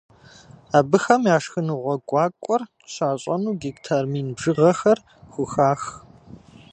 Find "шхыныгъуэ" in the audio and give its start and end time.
1.43-1.95